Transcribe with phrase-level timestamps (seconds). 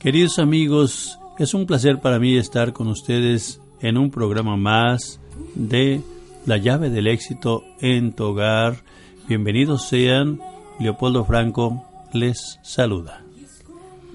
[0.00, 5.18] Queridos amigos, es un placer para mí estar con ustedes en un programa más
[5.56, 6.00] de
[6.46, 8.84] La llave del éxito en tu hogar.
[9.26, 10.40] Bienvenidos sean,
[10.78, 13.24] Leopoldo Franco les saluda.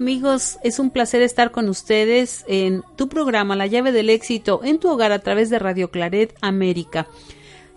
[0.00, 4.78] Amigos, es un placer estar con ustedes en tu programa La llave del éxito en
[4.78, 7.08] tu hogar a través de Radio Claret América.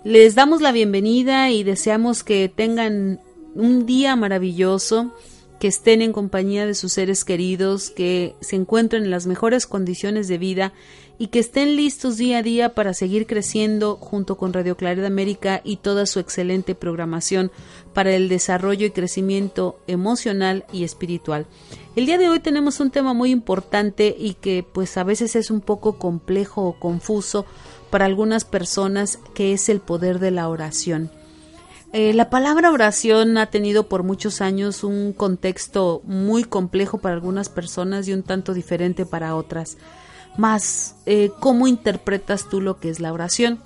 [0.05, 3.19] Les damos la bienvenida y deseamos que tengan
[3.57, 5.11] un día maravilloso
[5.59, 10.27] que estén en compañía de sus seres queridos, que se encuentren en las mejores condiciones
[10.27, 10.73] de vida
[11.17, 15.61] y que estén listos día a día para seguir creciendo junto con Radio Claridad América
[15.63, 17.51] y toda su excelente programación
[17.95, 21.47] para el desarrollo y crecimiento emocional y espiritual.
[21.95, 25.49] El día de hoy tenemos un tema muy importante y que pues a veces es
[25.49, 27.47] un poco complejo o confuso
[27.89, 31.09] para algunas personas que es el poder de la oración.
[31.93, 37.47] Eh, la palabra oración ha tenido por muchos años un contexto muy complejo para algunas
[37.47, 39.77] personas y un tanto diferente para otras.
[40.37, 43.59] Más, eh, ¿cómo interpretas tú lo que es la oración?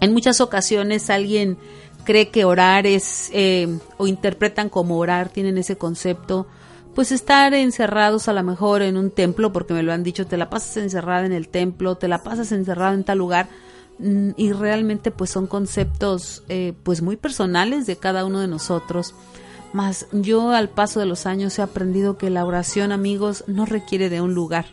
[0.00, 1.56] En muchas ocasiones alguien
[2.04, 6.46] cree que orar es, eh, o interpretan como orar, tienen ese concepto,
[6.94, 10.36] pues estar encerrados a lo mejor en un templo, porque me lo han dicho, te
[10.36, 13.48] la pasas encerrada en el templo, te la pasas encerrado en tal lugar,
[13.98, 19.14] y realmente pues son conceptos eh, pues muy personales de cada uno de nosotros.
[19.72, 24.10] Mas yo al paso de los años he aprendido que la oración, amigos, no requiere
[24.10, 24.66] de un lugar.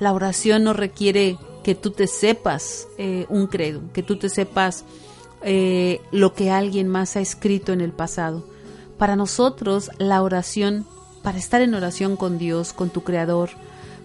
[0.00, 4.84] La oración no requiere que tú te sepas eh, un credo, que tú te sepas
[5.42, 8.46] eh, lo que alguien más ha escrito en el pasado.
[8.96, 10.86] Para nosotros, la oración,
[11.22, 13.50] para estar en oración con Dios, con tu Creador,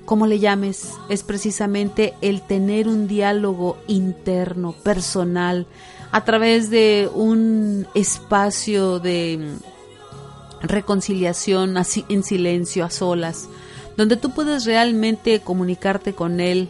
[0.08, 5.68] como le llames, es precisamente el tener un diálogo interno, personal,
[6.14, 9.52] a través de un espacio de
[10.62, 13.50] reconciliación así en silencio, a solas,
[13.98, 16.70] donde tú puedes realmente comunicarte con Él,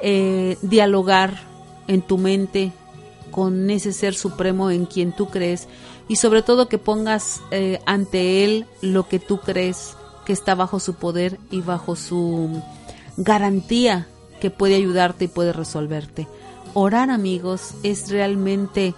[0.00, 1.40] eh, dialogar
[1.86, 2.72] en tu mente
[3.30, 5.68] con ese ser supremo en quien tú crees
[6.08, 9.94] y sobre todo que pongas eh, ante Él lo que tú crees
[10.24, 12.62] que está bajo su poder y bajo su
[13.16, 14.06] garantía
[14.40, 16.26] que puede ayudarte y puede resolverte.
[16.74, 18.94] Orar amigos es realmente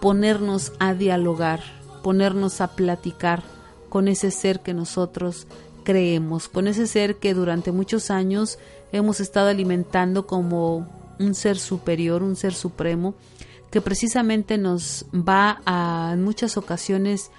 [0.00, 1.60] ponernos a dialogar,
[2.02, 3.42] ponernos a platicar
[3.88, 5.46] con ese ser que nosotros
[5.84, 8.58] creemos, con ese ser que durante muchos años
[8.92, 10.86] hemos estado alimentando como
[11.18, 13.14] un ser superior, un ser supremo,
[13.70, 17.30] que precisamente nos va a en muchas ocasiones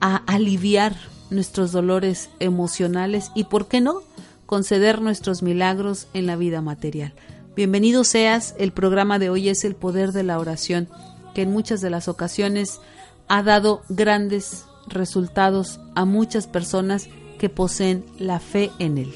[0.00, 0.96] a aliviar
[1.30, 4.02] nuestros dolores emocionales y, ¿por qué no?,
[4.46, 7.12] conceder nuestros milagros en la vida material.
[7.54, 10.88] Bienvenido seas, el programa de hoy es el poder de la oración,
[11.34, 12.80] que en muchas de las ocasiones
[13.28, 17.08] ha dado grandes resultados a muchas personas
[17.38, 19.12] que poseen la fe en él.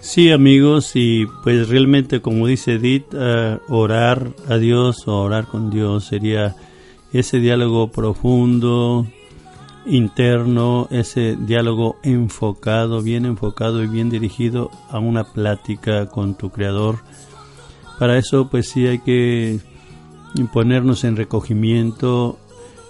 [0.00, 5.70] Sí, amigos, y pues realmente, como dice Edith, eh, orar a Dios o orar con
[5.70, 6.56] Dios sería
[7.12, 9.06] ese diálogo profundo,
[9.86, 16.98] interno, ese diálogo enfocado, bien enfocado y bien dirigido a una plática con tu creador.
[17.98, 19.60] Para eso pues sí hay que
[20.52, 22.38] ponernos en recogimiento,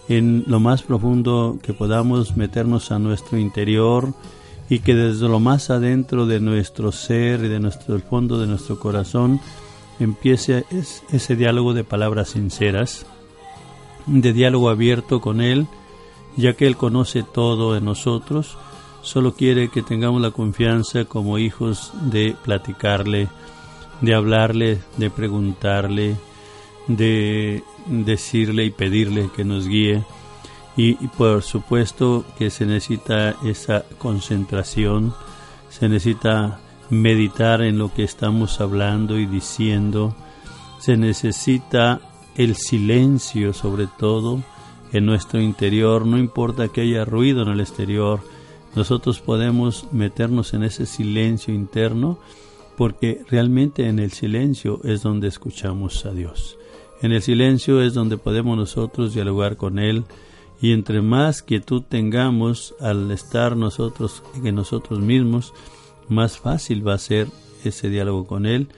[0.09, 4.15] en lo más profundo que podamos meternos a nuestro interior
[4.69, 8.47] y que desde lo más adentro de nuestro ser y de nuestro el fondo de
[8.47, 9.41] nuestro corazón
[9.99, 10.65] empiece
[11.11, 13.07] ese diálogo de palabras sinceras,
[14.07, 15.67] de diálogo abierto con Él,
[16.37, 18.57] ya que Él conoce todo de nosotros,
[19.03, 23.29] solo quiere que tengamos la confianza como hijos de platicarle,
[24.01, 26.17] de hablarle, de preguntarle,
[26.89, 30.05] de decirle y pedirle que nos guíe.
[30.77, 35.15] Y, por supuesto que se necesita esa concentración,
[35.69, 40.15] se necesita meditar en lo que estamos hablando y diciendo,
[40.79, 42.01] se necesita
[42.37, 44.43] el silencio sobre todo,
[44.93, 48.21] en nuestro interior, no importa que haya ruido en el exterior,
[48.75, 52.19] nosotros podemos meternos en ese silencio interno
[52.77, 56.59] porque realmente en el silencio es donde escuchamos a Dios.
[57.03, 60.05] En el silencio es donde podemos nosotros dialogar con Él
[60.61, 65.53] Y entre más quietud tengamos al estar nosotros en nosotros mismos,
[66.09, 67.27] más fácil va a ser
[67.65, 68.69] ese diálogo con Él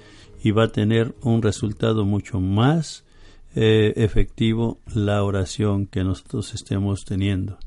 [0.42, 3.03] y va a tener un resultado mucho más
[3.54, 7.58] eh, efectivo la oración que nosotros estemos teniendo.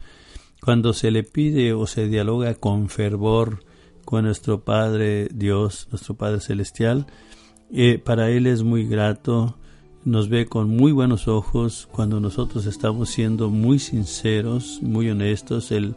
[0.62, 3.64] Cuando se le pide o se dialoga con fervor
[4.04, 7.08] con nuestro Padre Dios, nuestro Padre Celestial,
[7.74, 9.58] eh, para Él es muy grato,
[10.06, 15.72] nos ve con muy buenos ojos cuando nosotros estamos siendo muy sinceros, muy honestos.
[15.72, 15.96] Él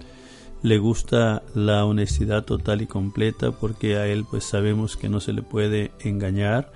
[0.62, 5.32] le gusta la honestidad total y completa porque a Él pues sabemos que no se
[5.32, 6.72] le puede engañar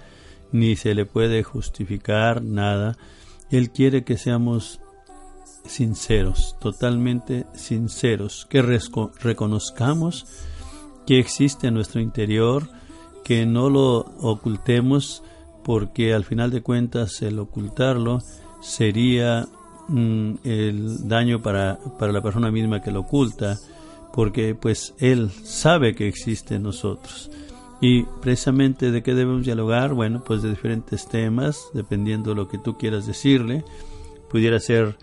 [0.54, 2.96] ni se le puede justificar nada.
[3.50, 4.80] Él quiere que seamos
[5.66, 10.26] sinceros, totalmente sinceros, que reconozcamos
[11.08, 12.68] que existe en nuestro interior,
[13.24, 15.24] que no lo ocultemos,
[15.64, 18.20] porque al final de cuentas el ocultarlo
[18.62, 19.48] sería
[19.88, 23.58] mm, el daño para, para la persona misma que lo oculta,
[24.12, 27.28] porque pues él sabe que existe en nosotros.
[27.86, 32.56] Y precisamente de qué debemos dialogar, bueno, pues de diferentes temas, dependiendo de lo que
[32.56, 33.62] tú quieras decirle.
[34.30, 34.96] Pudiera ser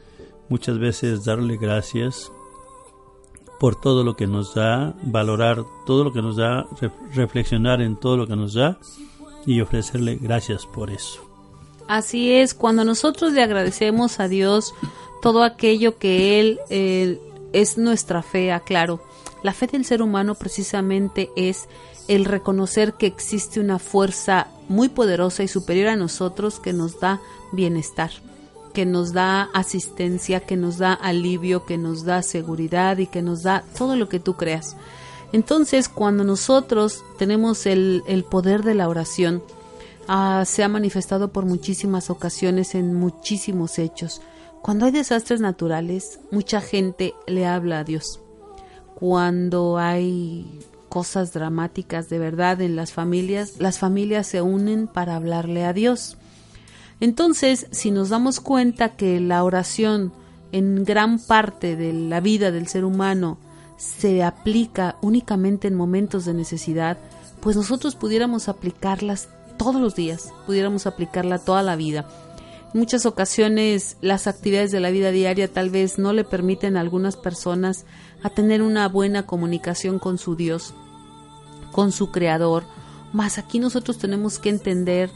[0.50, 2.32] muchas veces darle gracias
[3.60, 6.66] por todo lo que nos da, valorar todo lo que nos da,
[7.14, 8.80] reflexionar en todo lo que nos da
[9.46, 11.22] y ofrecerle gracias por eso.
[11.88, 14.74] Así es, cuando nosotros le agradecemos a Dios
[15.22, 17.20] todo aquello que Él
[17.54, 19.04] es nuestra fe, aclaro.
[19.44, 21.68] La fe del ser humano precisamente es
[22.08, 27.20] el reconocer que existe una fuerza muy poderosa y superior a nosotros que nos da
[27.52, 28.12] bienestar,
[28.74, 33.44] que nos da asistencia, que nos da alivio, que nos da seguridad y que nos
[33.44, 34.76] da todo lo que tú creas.
[35.34, 39.42] Entonces, cuando nosotros tenemos el, poder de la oración,
[40.08, 44.22] ah, se ha manifestado por muchísimas ocasiones en muchísimos hechos.
[44.62, 48.20] Cuando hay desastres naturales, mucha gente le habla a Dios.
[49.02, 55.66] Cuando hay cosas dramáticas de verdad en las familias, las familias se unen para hablarle
[55.66, 56.18] a Dios.
[57.00, 60.14] Entonces, si nos damos cuenta que la oración
[60.52, 63.40] en gran parte de la vida del ser humano
[63.76, 67.00] se aplica únicamente en momentos de necesidad,
[67.40, 72.06] pues nosotros pudiéramos aplicarlas todos los días, pudiéramos aplicarla toda la vida.
[72.74, 77.18] Muchas ocasiones las actividades de la vida diaria tal vez no le permiten a algunas
[77.18, 77.86] personas
[78.24, 80.74] a tener una buena comunicación con su Dios,
[81.72, 82.64] con su Creador,
[83.14, 85.10] más aquí nosotros tenemos que entender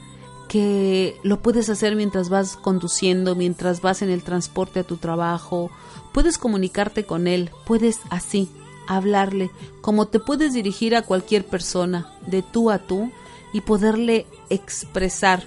[0.49, 5.71] que lo puedes hacer mientras vas conduciendo, mientras vas en el transporte a tu trabajo,
[6.13, 8.49] puedes comunicarte con él, puedes así
[8.87, 9.49] hablarle,
[9.81, 13.11] como te puedes dirigir a cualquier persona, de tú a tú,
[13.53, 15.43] y poderle expresar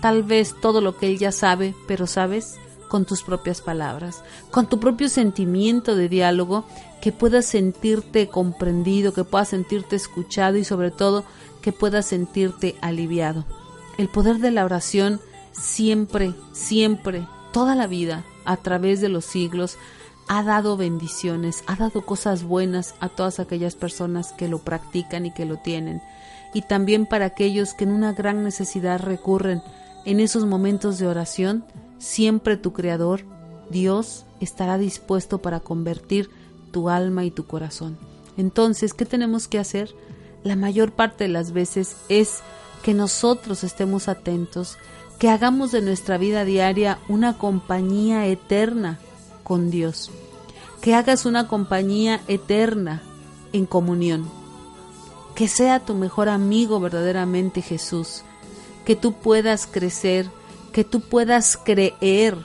[0.00, 2.58] tal vez todo lo que él ya sabe, pero sabes,
[2.88, 6.64] con tus propias palabras, con tu propio sentimiento de diálogo,
[7.00, 11.24] que puedas sentirte comprendido, que puedas sentirte escuchado y sobre todo
[11.62, 13.44] que puedas sentirte aliviado.
[13.96, 15.20] El poder de la oración
[15.52, 19.78] siempre, siempre, toda la vida, a través de los siglos,
[20.26, 25.32] ha dado bendiciones, ha dado cosas buenas a todas aquellas personas que lo practican y
[25.32, 26.02] que lo tienen,
[26.54, 29.62] y también para aquellos que en una gran necesidad recurren
[30.04, 31.64] en esos momentos de oración,
[31.98, 33.24] siempre tu Creador,
[33.70, 36.30] Dios, estará dispuesto para convertir
[36.72, 37.98] tu alma y tu corazón.
[38.36, 39.94] Entonces, ¿qué tenemos que hacer?
[40.42, 42.40] La mayor parte de las veces es
[42.82, 44.78] que nosotros estemos atentos,
[45.18, 48.98] que hagamos de nuestra vida diaria una compañía eterna
[49.44, 50.10] con Dios,
[50.80, 53.02] que hagas una compañía eterna
[53.52, 54.30] en comunión,
[55.34, 58.22] que sea tu mejor amigo verdaderamente Jesús,
[58.84, 60.26] que tú puedas crecer,
[60.72, 62.36] que tú puedas creer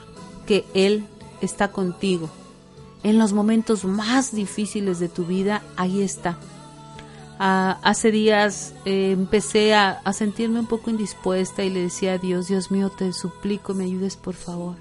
[0.46, 1.04] que Él
[1.40, 2.30] está contigo.
[3.02, 6.38] En los momentos más difíciles de tu vida, ahí está.
[7.38, 12.18] Ah, hace días eh, empecé a, a sentirme un poco indispuesta y le decía a
[12.18, 14.76] Dios, Dios mío, te suplico, me ayudes por favor.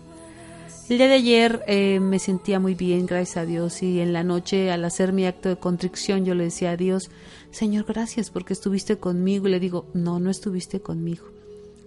[0.88, 4.24] El día de ayer eh, me sentía muy bien, gracias a Dios, y en la
[4.24, 7.10] noche al hacer mi acto de contrición yo le decía a Dios,
[7.50, 9.48] Señor, gracias porque estuviste conmigo.
[9.48, 11.26] Y le digo, no, no estuviste conmigo.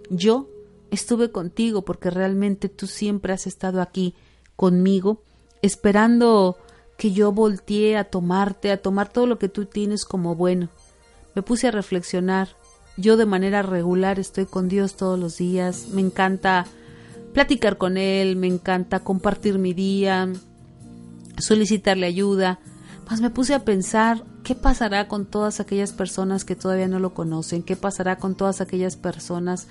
[0.09, 0.49] Yo
[0.91, 4.15] estuve contigo porque realmente tú siempre has estado aquí
[4.55, 5.21] conmigo,
[5.61, 6.57] esperando
[6.97, 10.69] que yo volteé a tomarte, a tomar todo lo que tú tienes como bueno.
[11.35, 12.49] Me puse a reflexionar.
[12.97, 15.87] Yo de manera regular estoy con Dios todos los días.
[15.93, 16.65] Me encanta
[17.33, 20.27] platicar con él, me encanta compartir mi día,
[21.37, 22.59] solicitarle ayuda.
[23.07, 27.13] Pues me puse a pensar qué pasará con todas aquellas personas que todavía no lo
[27.13, 29.67] conocen, qué pasará con todas aquellas personas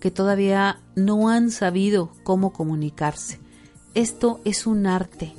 [0.00, 3.40] que todavía no han sabido cómo comunicarse.
[3.94, 5.34] Esto es un arte.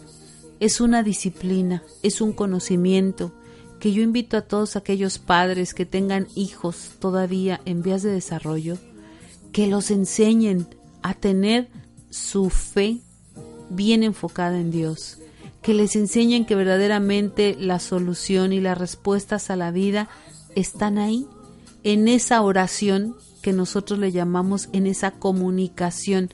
[0.60, 3.32] es una disciplina, es un conocimiento
[3.80, 8.78] que yo invito a todos aquellos padres que tengan hijos todavía en vías de desarrollo,
[9.54, 10.68] que los enseñen
[11.02, 11.70] a tener
[12.10, 13.00] su fe
[13.70, 15.20] bien enfocada en Dios,
[15.62, 20.10] que les enseñen que verdaderamente la solución y las respuestas a la vida
[20.56, 21.26] están ahí,
[21.84, 26.30] en esa oración que nosotros le llamamos, en esa comunicación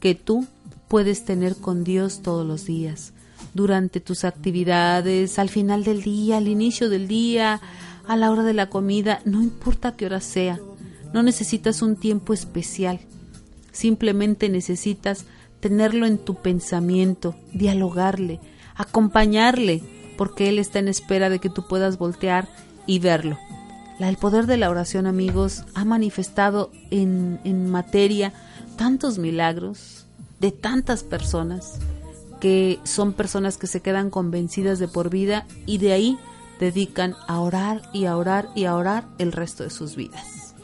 [0.00, 0.46] que tú
[0.88, 3.12] puedes tener con Dios todos los días,
[3.54, 7.60] durante tus actividades, al final del día, al inicio del día,
[8.06, 10.58] a la hora de la comida, no importa qué hora sea,
[11.12, 13.00] no necesitas un tiempo especial,
[13.72, 15.26] simplemente necesitas
[15.60, 18.40] tenerlo en tu pensamiento, dialogarle,
[18.74, 19.82] acompañarle,
[20.16, 22.48] porque Él está en espera de que tú puedas voltear
[22.86, 23.38] y verlo.
[24.08, 28.32] El poder de la oración, amigos, ha manifestado en, en materia
[28.76, 30.06] tantos milagros
[30.40, 31.78] de tantas personas
[32.40, 36.18] que son personas que se quedan convencidas de por vida y de ahí
[36.58, 40.54] dedican a orar y a orar y a orar el resto de sus vidas.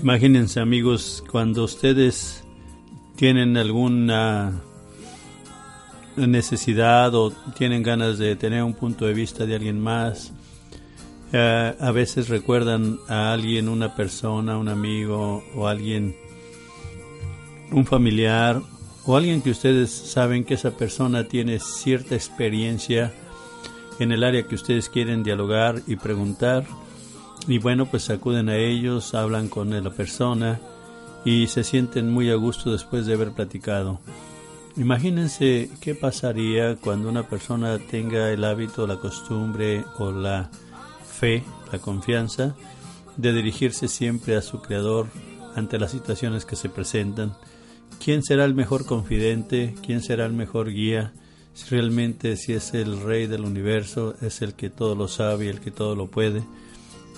[0.00, 2.44] Imagínense amigos, cuando ustedes
[3.16, 4.62] tienen alguna
[6.16, 10.32] necesidad o tienen ganas de tener un punto de vista de alguien más,
[11.32, 16.16] eh, a veces recuerdan a alguien, una persona, un amigo o alguien,
[17.70, 18.62] un familiar
[19.04, 23.12] o alguien que ustedes saben que esa persona tiene cierta experiencia
[23.98, 26.64] en el área que ustedes quieren dialogar y preguntar.
[27.46, 30.60] Y bueno, pues acuden a ellos, hablan con la persona
[31.24, 34.00] y se sienten muy a gusto después de haber platicado.
[34.76, 40.50] Imagínense qué pasaría cuando una persona tenga el hábito, la costumbre o la
[41.18, 42.54] fe, la confianza
[43.16, 45.08] de dirigirse siempre a su Creador
[45.56, 47.34] ante las situaciones que se presentan.
[48.02, 49.74] ¿Quién será el mejor confidente?
[49.84, 51.12] ¿Quién será el mejor guía?
[51.54, 55.48] Si realmente si es el Rey del universo, es el que todo lo sabe y
[55.48, 56.42] el que todo lo puede.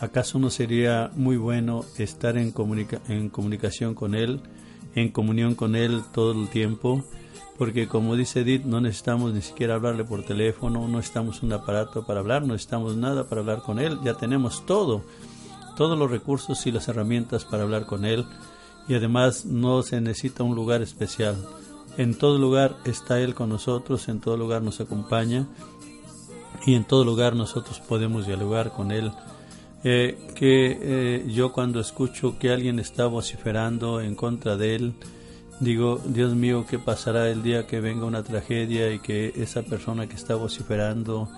[0.01, 2.55] ¿Acaso no sería muy bueno estar en,
[3.09, 4.41] en comunicación con Él,
[4.95, 7.05] en comunión con Él todo el tiempo?
[7.61, 12.07] Porque como dice Edith, no necesitamos ni siquiera hablarle por teléfono, no necesitamos un aparato
[12.07, 15.03] para hablar, no necesitamos nada para hablar con Él, ya tenemos todo,
[15.77, 18.25] todos los recursos y las herramientas para hablar con Él
[18.89, 21.37] y además no se necesita un lugar especial.
[21.99, 25.47] En todo lugar está Él con nosotros, en todo lugar nos acompaña
[26.65, 29.13] y en todo lugar nosotros podemos dialogar con Él
[29.85, 34.95] eh, que eh, yo cuando escucho que alguien está vociferando en contra de él,
[35.61, 40.09] digo, Dios mío, ¿qué pasará el día que venga una tragedia y que esa persona
[40.09, 41.29] que está vociferando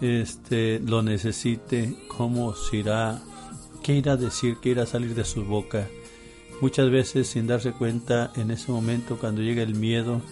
[0.00, 1.94] este, lo necesite?
[2.08, 3.20] ¿Cómo se irá?
[3.82, 4.56] ¿Qué irá a decir?
[4.60, 5.86] ¿Qué irá a salir de su boca?
[6.60, 10.22] Muchas veces sin darse cuenta en ese momento cuando llega el miedo,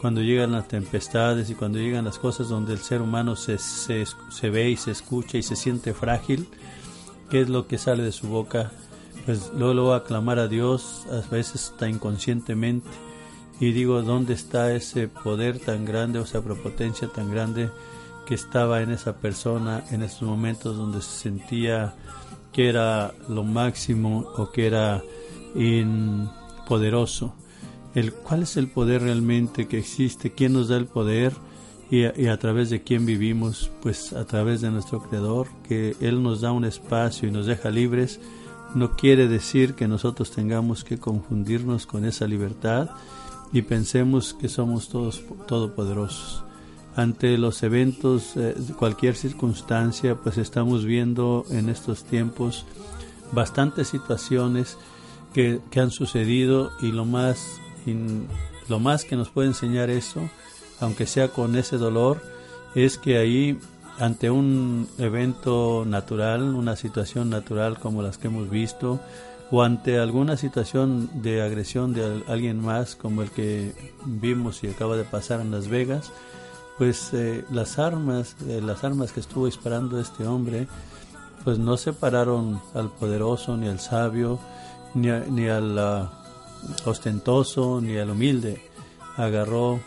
[0.00, 4.04] cuando llegan las tempestades y cuando llegan las cosas donde el ser humano se, se,
[4.30, 6.48] se ve y se escucha y se siente frágil,
[7.28, 8.72] qué es lo que sale de su boca,
[9.24, 12.88] pues luego a clamar a Dios, a veces está inconscientemente,
[13.60, 17.70] y digo, ¿dónde está ese poder tan grande o esa prepotencia tan grande
[18.26, 21.94] que estaba en esa persona en esos momentos donde se sentía
[22.52, 25.02] que era lo máximo o que era
[26.66, 27.34] poderoso?
[27.94, 30.32] El, ¿Cuál es el poder realmente que existe?
[30.32, 31.32] ¿Quién nos da el poder?
[31.90, 36.40] y a, través de quién vivimos, pues a través de nuestro Creador, que Él nos
[36.40, 38.20] da un espacio y nos deja libres,
[38.74, 42.90] no quiere decir que nosotros tengamos que confundirnos con esa libertad
[43.52, 46.44] y pensemos que somos todos todopoderosos.
[46.96, 52.64] Ante los eventos, eh, cualquier circunstancia, pues estamos viendo en estos tiempos
[53.32, 54.78] bastantes situaciones
[55.32, 57.60] que, que han sucedido y lo más,
[58.68, 60.22] lo más que nos puede enseñar eso
[60.80, 62.20] aunque sea con ese dolor,
[62.74, 63.58] es que ahí
[63.98, 69.00] ante un evento natural, una situación natural como las que hemos visto,
[69.50, 73.72] o ante alguna situación de agresión de alguien más como el que
[74.04, 76.10] vimos y acaba de pasar en Las Vegas,
[76.78, 80.66] pues eh, las armas, eh, las armas que estuvo disparando este hombre,
[81.44, 84.40] pues no separaron al poderoso ni al sabio,
[84.94, 86.08] ni, ni al
[86.84, 88.60] ostentoso ni al humilde,
[89.16, 89.78] agarró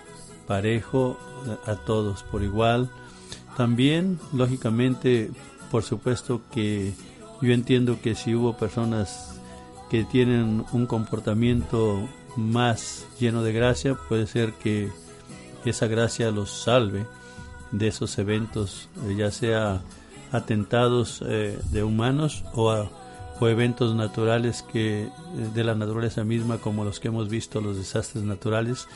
[0.48, 1.18] parejo
[1.66, 2.90] a todos por igual.
[3.58, 5.32] También, lógicamente,
[5.72, 6.94] por supuesto que
[7.42, 9.42] yo entiendo que si hubo personas
[9.90, 14.92] que tienen un comportamiento más lleno de gracia, puede ser que
[15.66, 17.08] esa gracia los salve
[17.72, 19.82] de esos eventos, eh, ya sea
[20.32, 22.88] atentados eh, de humanos o,
[23.40, 25.10] o, eventos naturales que eh,
[25.54, 28.88] de la naturaleza misma como los que hemos visto los desastres naturales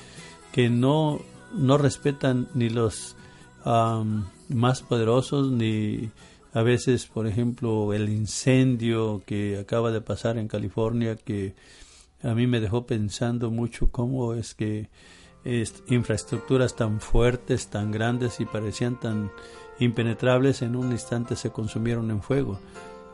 [0.51, 1.19] que no
[1.53, 3.15] no respetan ni los
[3.63, 6.09] más poderosos ni
[6.53, 11.55] a veces, por ejemplo, el incendio que acaba de pasar en California, que
[12.23, 14.89] a mí me dejó pensando mucho cómo es que
[15.87, 19.31] infraestructuras tan fuertes, tan grandes y parecían tan
[19.79, 22.59] impenetrables, en un instante se consumieron en fuego.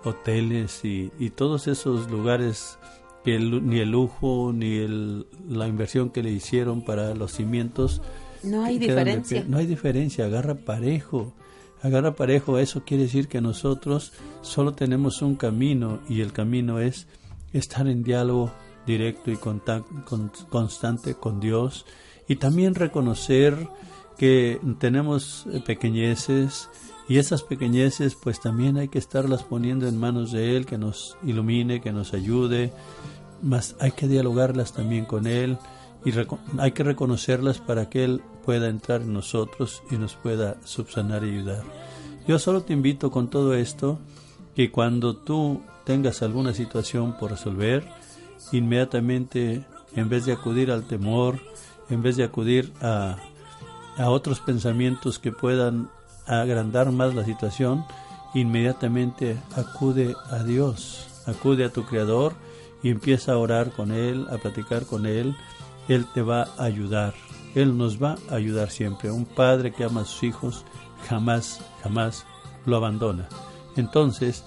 [0.03, 2.79] Hoteles y, todos esos lugares
[3.23, 8.01] que ni el lujo ni el, la inversión que le hicieron para los cimientos.
[8.47, 9.45] No hay diferencia.
[9.47, 11.33] no hay diferencia, agarra parejo.
[11.81, 17.07] Agarra parejo, eso quiere decir que nosotros solo tenemos un camino y el camino es
[17.53, 18.51] estar en diálogo
[18.87, 19.37] directo y
[20.49, 21.85] constante con Dios
[22.27, 23.67] y también reconocer
[24.17, 26.69] que tenemos pequeñeces
[27.07, 31.17] y esas pequeñeces pues también hay que estarlas poniendo en manos de Él, que nos
[31.23, 32.73] ilumine, que nos ayude,
[33.41, 35.57] más hay que dialogarlas también con Él
[36.05, 36.13] y
[36.59, 41.31] hay que reconocerlas para que Él pueda entrar en nosotros y nos pueda subsanar y
[41.31, 41.63] ayudar.
[42.27, 43.99] Yo solo te invito con todo esto
[44.55, 47.87] que cuando tú tengas alguna situación por resolver,
[48.51, 51.39] inmediatamente en vez de acudir al temor,
[51.89, 53.17] en vez de acudir a,
[53.97, 55.89] a otros pensamientos que puedan
[56.25, 57.85] agrandar más la situación,
[58.33, 62.33] inmediatamente acude a Dios, acude a tu Creador
[62.83, 65.35] y empieza a orar con Él, a platicar con Él.
[65.87, 67.13] Él te va a ayudar,
[67.55, 69.11] Él nos va a ayudar siempre.
[69.11, 70.65] Un padre que ama a sus hijos
[71.07, 72.25] jamás, jamás
[72.65, 73.27] lo abandona.
[73.75, 74.43] Entonces,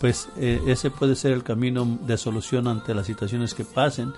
[0.00, 4.12] pues eh, ese puede ser el camino de solución ante las situaciones que pasen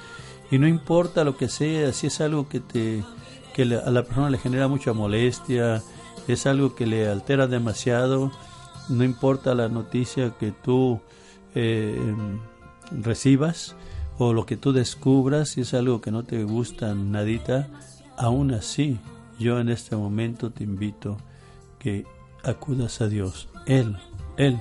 [0.51, 3.05] y no importa lo que sea, si es algo que te
[3.55, 5.81] que a la persona le genera mucha molestia,
[6.27, 8.33] es algo que le altera demasiado,
[8.89, 11.01] no importa la noticia que tú
[11.55, 11.97] eh,
[12.91, 13.77] recibas
[14.19, 17.69] o lo que tú descubras, si es algo que no te gusta nadita,
[18.17, 18.99] aún así
[19.39, 21.17] yo en este momento te invito
[21.79, 22.07] que
[22.43, 23.49] acudas a Dios.
[23.67, 23.97] Él,
[24.37, 24.61] Él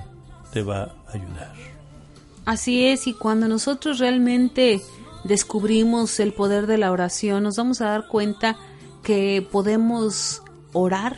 [0.52, 1.54] te va a ayudar.
[2.44, 4.82] Así es, y cuando nosotros realmente
[5.24, 8.56] descubrimos el poder de la oración, nos vamos a dar cuenta
[9.02, 11.16] que podemos orar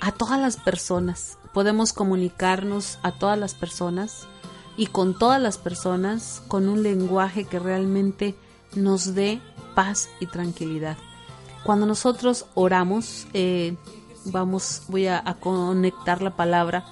[0.00, 4.28] a todas las personas, podemos comunicarnos a todas las personas
[4.76, 8.34] y con todas las personas con un lenguaje que realmente
[8.74, 9.40] nos dé
[9.74, 10.96] paz y tranquilidad.
[11.64, 13.76] Cuando nosotros oramos, eh,
[14.26, 16.84] vamos, voy a, conectar la palabra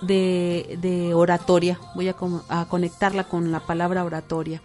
[0.00, 4.62] de, oratoria, voy a conectarla con la palabra oratoria.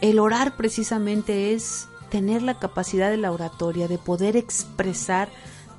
[0.00, 5.28] El orar precisamente es tener la capacidad de la oratoria, de poder expresar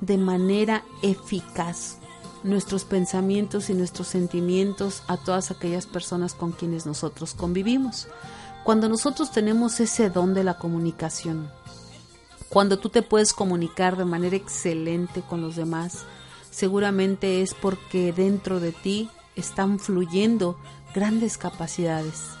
[0.00, 1.98] de manera eficaz
[2.42, 8.08] nuestros pensamientos y nuestros sentimientos a todas aquellas personas con quienes nosotros convivimos.
[8.64, 11.50] Cuando nosotros tenemos ese don de la comunicación,
[12.48, 16.04] cuando tú te puedes comunicar de manera excelente con los demás,
[16.50, 20.58] seguramente es porque dentro de ti están fluyendo
[20.94, 22.38] grandes capacidades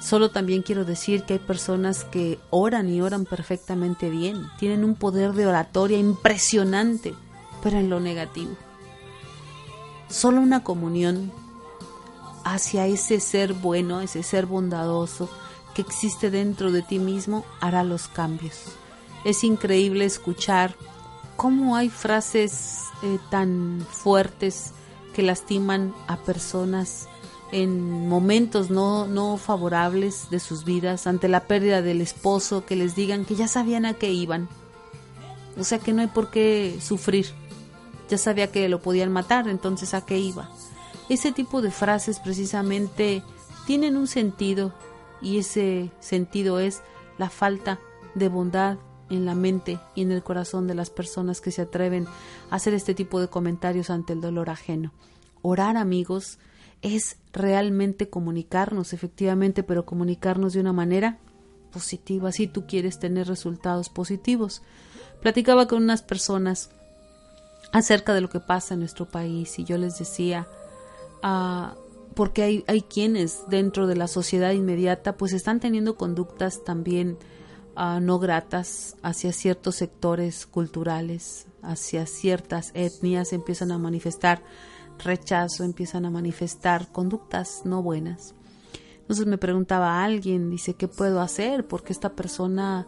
[0.00, 4.94] Solo también quiero decir que hay personas que oran y oran perfectamente bien, tienen un
[4.94, 7.14] poder de oratoria impresionante,
[7.62, 8.56] pero en lo negativo.
[10.08, 11.30] Solo una comunión
[12.44, 15.28] hacia ese ser bueno, ese ser bondadoso
[15.74, 18.64] que existe dentro de ti mismo hará los cambios.
[19.24, 20.74] Es increíble escuchar
[21.36, 24.72] cómo hay frases eh, tan fuertes
[25.14, 27.08] que lastiman a personas
[27.52, 32.94] en momentos no, no favorables de sus vidas, ante la pérdida del esposo, que les
[32.94, 34.48] digan que ya sabían a qué iban.
[35.58, 37.26] O sea que no hay por qué sufrir.
[38.08, 40.50] Ya sabía que lo podían matar, entonces a qué iba.
[41.08, 43.22] Ese tipo de frases precisamente
[43.66, 44.72] tienen un sentido
[45.20, 46.82] y ese sentido es
[47.18, 47.78] la falta
[48.14, 48.78] de bondad
[49.10, 52.06] en la mente y en el corazón de las personas que se atreven
[52.50, 54.92] a hacer este tipo de comentarios ante el dolor ajeno.
[55.42, 56.38] Orar, amigos,
[56.82, 61.18] es realmente comunicarnos, efectivamente, pero comunicarnos de una manera
[61.72, 64.62] positiva, si tú quieres tener resultados positivos.
[65.20, 66.70] Platicaba con unas personas
[67.72, 70.46] acerca de lo que pasa en nuestro país y yo les decía,
[71.22, 71.76] ah,
[72.14, 77.18] porque hay, hay quienes dentro de la sociedad inmediata pues están teniendo conductas también
[77.76, 84.42] ah, no gratas hacia ciertos sectores culturales, hacia ciertas etnias, empiezan a manifestar
[84.98, 88.34] rechazo, empiezan a manifestar conductas no buenas.
[89.00, 91.66] Entonces me preguntaba a alguien, dice, ¿qué puedo hacer?
[91.66, 92.86] Porque esta persona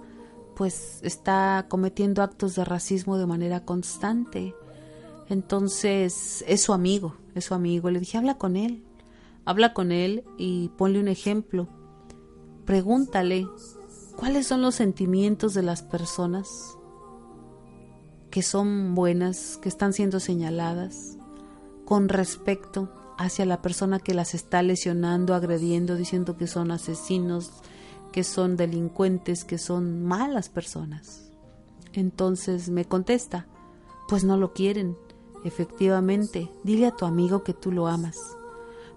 [0.55, 4.55] pues está cometiendo actos de racismo de manera constante.
[5.31, 7.89] Entonces es su amigo, es su amigo.
[7.91, 8.85] Le dije, habla con él,
[9.45, 11.69] habla con él y ponle un ejemplo.
[12.67, 13.47] Pregúntale
[14.17, 16.77] cuáles son los sentimientos de las personas
[18.31, 21.17] que son buenas, que están siendo señaladas,
[21.85, 27.53] con respecto hacia la persona que las está lesionando, agrediendo, diciendo que son asesinos,
[28.13, 31.31] que son delincuentes, que son malas personas.
[31.93, 33.47] Entonces me contesta,
[34.09, 34.97] pues no lo quieren.
[35.45, 38.17] Efectivamente, dile a tu amigo que tú lo amas,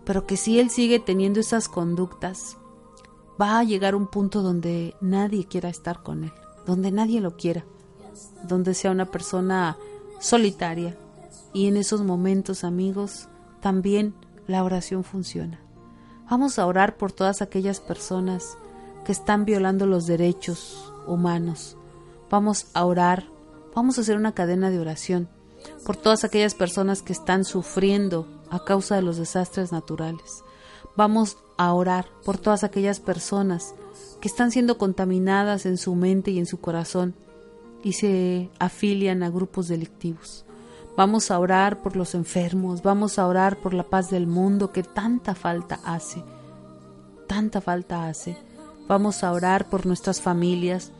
[0.04, 2.58] pero que si él sigue teniendo esas conductas,
[3.42, 6.34] va a llegar un punto donde nadie quiera estar con él,
[6.66, 7.64] donde nadie lo quiera,
[8.44, 9.78] donde sea una persona
[10.20, 10.98] solitaria.
[11.54, 13.30] Y en esos momentos, amigos,
[13.62, 14.14] también
[14.48, 15.62] la oración funciona.
[16.30, 18.58] Vamos a orar por todas aquellas personas
[19.06, 21.78] que están violando los derechos humanos.
[22.30, 23.26] Vamos a orar,
[23.76, 25.30] vamos a hacer una cadena de oración
[25.86, 30.44] por todas aquellas personas que están sufriendo a causa de los desastres naturales.
[30.96, 33.74] Vamos a orar por todas aquellas personas
[34.22, 37.16] que están siendo contaminadas en su mente y en su corazón
[37.84, 40.46] y se afilian a grupos delictivos.
[40.96, 44.84] Vamos a orar por los enfermos, vamos a orar por la paz del mundo que
[44.84, 46.24] tanta falta hace,
[47.28, 48.38] tanta falta hace.
[48.88, 50.92] Vamos a orar por nuestras familias,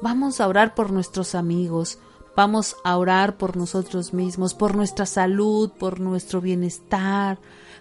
[0.00, 1.98] vamos a orar por nuestros amigos,
[2.36, 7.38] vamos a orar por nosotros mismos, por nuestra salud, por nuestro bienestar,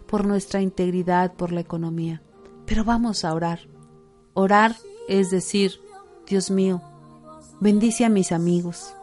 [0.07, 2.21] por nuestra integridad, por la economía.
[2.65, 3.61] Pero vamos a orar.
[4.33, 4.75] Orar
[5.07, 5.81] es decir,
[6.27, 6.81] Dios mío,
[7.59, 8.93] bendice a mis amigos.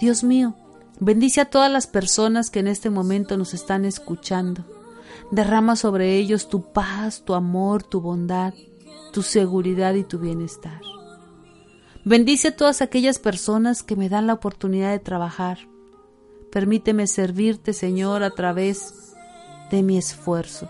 [0.00, 0.54] Dios mío,
[1.00, 4.64] bendice a todas las personas que en este momento nos están escuchando.
[5.30, 8.54] Derrama sobre ellos tu paz, tu amor, tu bondad,
[9.12, 10.80] tu seguridad y tu bienestar.
[12.04, 15.68] Bendice a todas aquellas personas que me dan la oportunidad de trabajar.
[16.50, 19.14] Permíteme servirte, Señor, a través
[19.70, 20.68] de mi esfuerzo.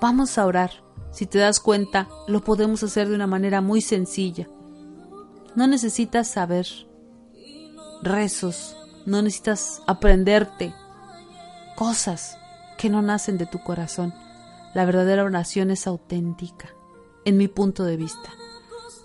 [0.00, 0.84] Vamos a orar.
[1.10, 4.48] Si te das cuenta, lo podemos hacer de una manera muy sencilla.
[5.56, 6.66] No necesitas saber
[8.00, 10.72] rezos, no necesitas aprenderte
[11.74, 12.38] cosas
[12.78, 14.14] que no nacen de tu corazón.
[14.72, 16.68] La verdadera oración es auténtica,
[17.24, 18.30] en mi punto de vista.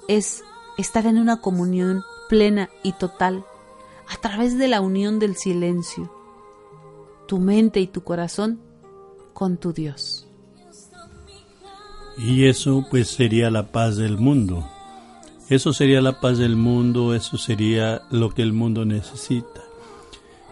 [0.08, 0.43] Es
[0.79, 3.43] estar en una comunión plena y total
[4.07, 6.11] a través de la unión del silencio,
[7.27, 8.59] tu mente y tu corazón
[9.33, 10.27] con tu Dios.
[12.17, 14.67] Y eso pues sería la paz del mundo.
[15.49, 19.61] Eso sería la paz del mundo, eso sería lo que el mundo necesita.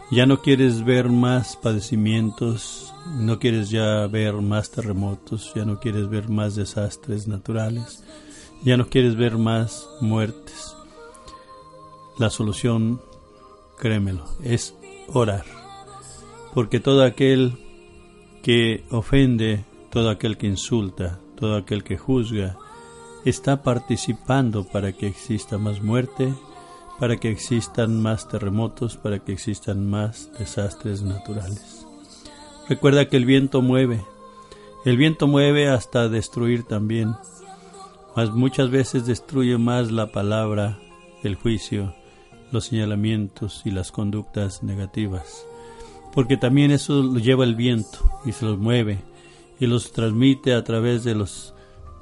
[0.10, 6.10] Ya no quieres ver más padecimientos, no quieres ya ver más terremotos, ya no quieres
[6.10, 8.04] ver más desastres naturales,
[8.64, 10.76] ya no quieres ver más muertes.
[12.18, 13.02] La solución,
[13.78, 14.76] créemelo, es
[15.08, 15.46] orar.
[16.54, 17.54] Porque todo aquel
[18.42, 22.58] que ofende, todo aquel que insulta, todo aquel que juzga
[23.26, 26.34] está participando para que exista más muerte,
[27.00, 31.86] para que existan más terremotos, para que existan más desastres naturales.
[32.68, 34.04] Recuerda que el viento mueve,
[34.86, 37.16] el viento mueve hasta destruir también,
[38.18, 40.80] mas muchas veces destruye más la palabra,
[41.22, 41.94] el juicio,
[42.52, 45.46] los señalamientos y las conductas negativas,
[46.16, 48.98] porque también eso lo lleva el viento y se los mueve
[49.60, 51.54] y los transmite a través de los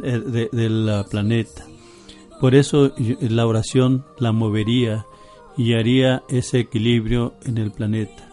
[0.01, 1.65] eh, del planeta.
[2.39, 5.05] Por eso la oración la movería
[5.57, 8.29] y haría ese equilibrio en el planeta.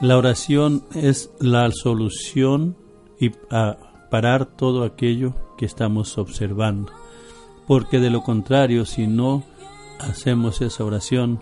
[0.00, 2.78] La oración es la solución
[3.20, 3.76] y a
[4.10, 6.99] parar todo aquello que estamos observando.
[7.70, 9.44] Porque de lo contrario, si no
[10.00, 11.40] hacemos esa oración,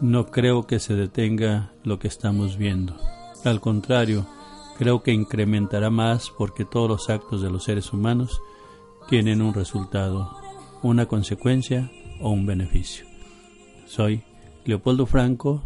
[0.00, 2.96] no creo que se detenga lo que estamos viendo.
[3.44, 4.26] Al contrario,
[4.76, 8.40] creo que incrementará más porque todos los actos de los seres humanos
[9.08, 10.36] tienen un resultado,
[10.82, 13.06] una consecuencia o un beneficio.
[13.86, 14.24] Soy
[14.64, 15.62] Leopoldo Franco,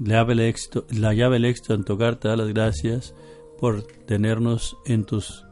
[0.00, 0.34] la llave
[1.34, 3.14] del éxito, en tocar te da las gracias
[3.60, 5.45] por tenernos en tus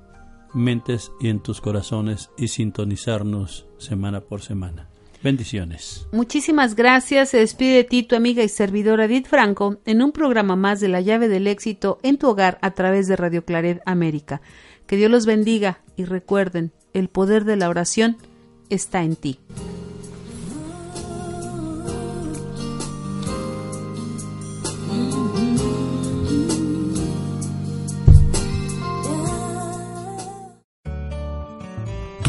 [0.54, 4.88] mentes y en tus corazones y sintonizarnos semana por semana.
[5.22, 6.06] Bendiciones.
[6.12, 7.30] Muchísimas gracias.
[7.30, 10.88] Se despide de ti tu amiga y servidora Edith Franco en un programa más de
[10.88, 14.42] la llave del éxito en tu hogar a través de Radio Claret América.
[14.86, 18.18] Que Dios los bendiga y recuerden, el poder de la oración
[18.68, 19.38] está en ti.